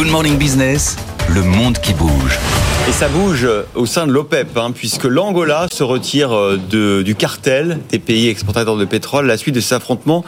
[0.00, 0.96] Good Morning Business,
[1.28, 2.38] le monde qui bouge.
[2.88, 7.14] Et ça bouge au sein de l'OPEP, hein, puisque l'Angola se retire euh, de, du
[7.14, 10.24] cartel des pays exportateurs de pétrole à la suite de ces affrontements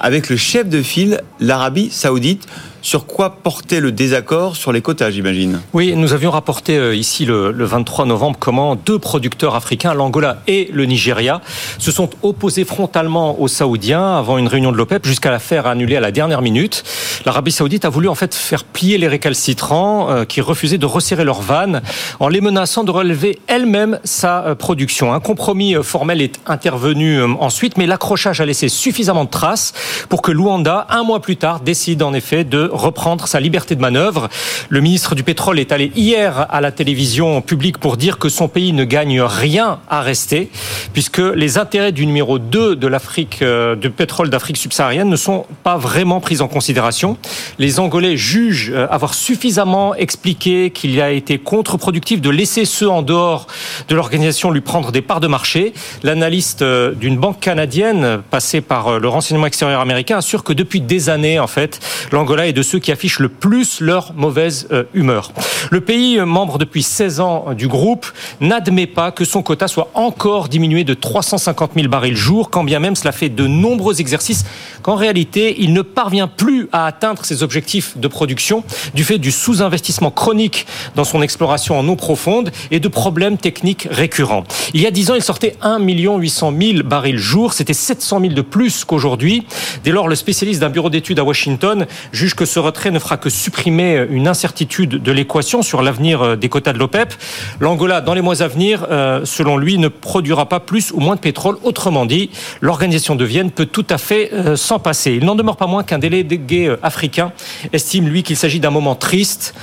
[0.00, 2.46] avec le chef de file, l'Arabie saoudite.
[2.86, 5.60] Sur quoi portait le désaccord sur les quotas, j'imagine?
[5.72, 10.70] Oui, nous avions rapporté euh, ici le, 23 novembre comment deux producteurs africains, l'Angola et
[10.72, 11.40] le Nigeria,
[11.78, 15.96] se sont opposés frontalement aux Saoudiens avant une réunion de l'OPEP jusqu'à la faire annuler
[15.96, 16.84] à la dernière minute.
[17.24, 21.24] L'Arabie saoudite a voulu en fait faire plier les récalcitrants euh, qui refusaient de resserrer
[21.24, 21.82] leurs vannes
[22.20, 25.12] en les menaçant de relever elle-même sa euh, production.
[25.12, 29.72] Un compromis formel est intervenu ensuite, mais l'accrochage a laissé suffisamment de traces
[30.08, 33.80] pour que Luanda, un mois plus tard, décide en effet de reprendre sa liberté de
[33.80, 34.28] manœuvre.
[34.68, 38.48] Le ministre du pétrole est allé hier à la télévision publique pour dire que son
[38.48, 40.50] pays ne gagne rien à rester,
[40.92, 45.46] puisque les intérêts du numéro 2 de l'Afrique, euh, du pétrole d'Afrique subsaharienne ne sont
[45.62, 47.16] pas vraiment pris en considération.
[47.58, 53.02] Les Angolais jugent euh, avoir suffisamment expliqué qu'il a été contre-productif de laisser ceux en
[53.02, 53.46] dehors
[53.88, 55.72] de l'organisation lui prendre des parts de marché.
[56.02, 61.08] L'analyste euh, d'une banque canadienne, passée par le renseignement extérieur américain, assure que depuis des
[61.08, 61.80] années, en fait,
[62.12, 65.32] l'Angola est de ceux qui affichent le plus leur mauvaise euh, humeur.
[65.70, 68.06] Le pays, euh, membre depuis 16 ans du groupe,
[68.40, 72.80] n'admet pas que son quota soit encore diminué de 350 000 barils jour, quand bien
[72.80, 74.44] même cela fait de nombreux exercices
[74.82, 79.32] qu'en réalité, il ne parvient plus à atteindre ses objectifs de production du fait du
[79.32, 84.44] sous-investissement chronique dans son exploration en eau profonde et de problèmes techniques récurrents.
[84.74, 88.32] Il y a 10 ans, il sortait 1 800 000 barils jour, c'était 700 000
[88.34, 89.46] de plus qu'aujourd'hui.
[89.84, 93.16] Dès lors, le spécialiste d'un bureau d'études à Washington juge que ce retrait ne fera
[93.16, 97.14] que supprimer une incertitude de l'équation sur l'avenir euh, des quotas de l'OPEP.
[97.60, 101.16] L'Angola, dans les mois à venir, euh, selon lui, ne produira pas plus ou moins
[101.16, 101.56] de pétrole.
[101.62, 105.12] Autrement dit, l'organisation de Vienne peut tout à fait euh, s'en passer.
[105.12, 107.32] Il n'en demeure pas moins qu'un délégué africain
[107.72, 109.54] estime, lui, qu'il s'agit d'un moment triste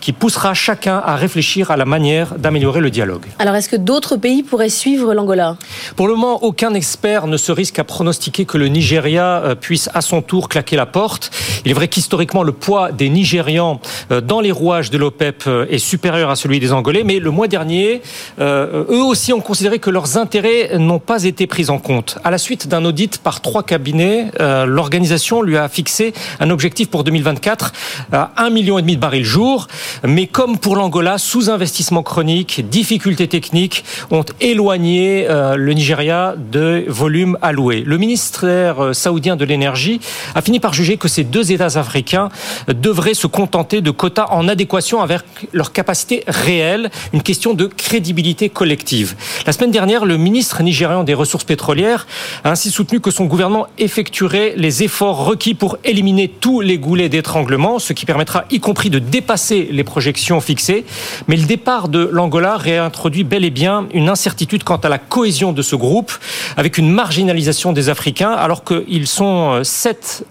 [0.00, 3.26] qui poussera chacun à réfléchir à la manière d'améliorer le dialogue.
[3.38, 5.56] Alors, est-ce que d'autres pays pourraient suivre l'Angola?
[5.96, 9.88] Pour le moment, aucun expert ne se risque à pronostiquer que le Nigeria euh, puisse
[9.94, 11.30] à son tour claquer la porte.
[11.64, 13.80] Il est vrai qu'historiquement, le poids des Nigérians
[14.10, 17.30] euh, dans les rouages de l'OPEP euh, est supérieur à celui des Angolais, mais le
[17.30, 18.02] mois dernier,
[18.40, 22.18] eux aussi ont considéré que leurs intérêts n'ont pas été pris en compte.
[22.24, 27.04] À la suite d'un audit par trois cabinets, l'organisation lui a fixé un objectif pour
[27.04, 27.72] 2024
[28.12, 29.66] à 1,5 million de barils jour.
[30.04, 37.36] Mais comme pour l'Angola, sous-investissement chronique, difficultés techniques ont éloigné euh, le Nigeria de volume
[37.42, 37.82] alloué.
[37.84, 40.00] Le ministère euh, saoudien de l'énergie
[40.34, 42.28] a fini par juger que ces deux États africains
[42.68, 45.22] devraient se contenter de quotas en adéquation avec
[45.52, 49.14] leur capacité réelle, une question de crédibilité collective.
[49.46, 52.06] La semaine dernière, le ministre nigérian des ressources pétrolières
[52.44, 57.08] a ainsi soutenu que son gouvernement effectuerait les efforts requis pour éliminer tous les goulets
[57.08, 60.84] d'étranglement, ce qui permettra y compris de dépasser les projections fixées.
[61.26, 65.52] Mais le départ de l'Angola réintroduit bel et bien une incertitude quant à la cohésion
[65.52, 66.12] de ce groupe,
[66.58, 70.26] avec une marginalisation des Africains, alors qu'ils sont 7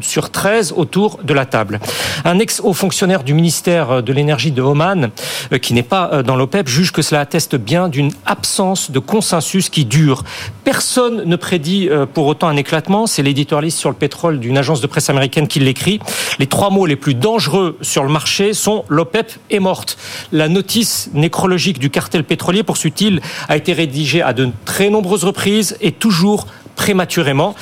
[0.00, 1.78] sur 13 autour de la table.
[2.24, 5.10] Un ex-haut fonctionnaire du ministère de l'énergie de Oman,
[5.52, 8.98] euh, qui n'est pas euh, dans l'OPEP, juge que cela atteste bien d'une absence de
[8.98, 10.24] consensus qui dure.
[10.64, 13.06] Personne ne prédit euh, pour autant un éclatement.
[13.06, 16.00] C'est l'éditorialiste sur le pétrole d'une agence de presse américaine qui l'écrit.
[16.38, 19.98] Les trois mots les plus dangereux sur le marché sont l'OPEP est morte.
[20.32, 25.76] La notice nécrologique du cartel pétrolier, poursuit-il, a été rédigée à de très nombreuses reprises
[25.80, 27.54] et toujours prématurément.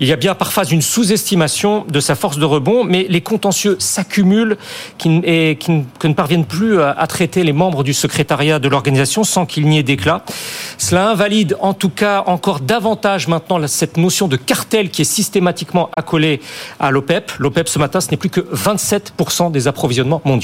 [0.00, 3.76] Il y a bien parfois une sous-estimation de sa force de rebond, mais les contentieux
[3.78, 4.56] s'accumulent
[5.04, 9.66] et qui ne parviennent plus à traiter les membres du secrétariat de l'organisation sans qu'il
[9.68, 10.24] n'y ait d'éclat.
[10.78, 15.90] Cela invalide en tout cas encore davantage maintenant cette notion de cartel qui est systématiquement
[15.96, 16.40] accolée
[16.80, 17.30] à l'OPEP.
[17.38, 20.40] L'OPEP ce matin, ce n'est plus que 27% des approvisionnements mondiaux.